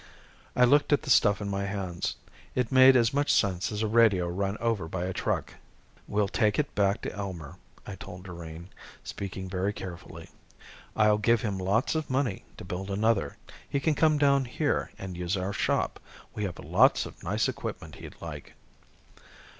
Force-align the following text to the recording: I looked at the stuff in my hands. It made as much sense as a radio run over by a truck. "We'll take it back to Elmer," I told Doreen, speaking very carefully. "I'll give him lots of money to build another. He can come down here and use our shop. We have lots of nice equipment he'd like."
I 0.55 0.63
looked 0.65 0.91
at 0.91 1.03
the 1.03 1.11
stuff 1.11 1.41
in 1.41 1.47
my 1.47 1.65
hands. 1.65 2.15
It 2.55 2.71
made 2.71 2.95
as 2.95 3.13
much 3.13 3.31
sense 3.31 3.71
as 3.71 3.83
a 3.83 3.87
radio 3.87 4.27
run 4.27 4.57
over 4.59 4.87
by 4.87 5.05
a 5.05 5.13
truck. 5.13 5.53
"We'll 6.07 6.27
take 6.27 6.57
it 6.57 6.73
back 6.73 7.03
to 7.03 7.13
Elmer," 7.13 7.57
I 7.85 7.97
told 7.97 8.23
Doreen, 8.23 8.69
speaking 9.03 9.47
very 9.47 9.71
carefully. 9.73 10.29
"I'll 10.95 11.19
give 11.19 11.41
him 11.43 11.59
lots 11.59 11.93
of 11.93 12.09
money 12.09 12.43
to 12.57 12.65
build 12.65 12.89
another. 12.89 13.37
He 13.69 13.79
can 13.79 13.93
come 13.93 14.17
down 14.17 14.45
here 14.45 14.89
and 14.97 15.15
use 15.15 15.37
our 15.37 15.53
shop. 15.53 15.99
We 16.33 16.45
have 16.45 16.57
lots 16.57 17.05
of 17.05 17.21
nice 17.21 17.47
equipment 17.47 17.97
he'd 17.97 18.15
like." 18.19 18.55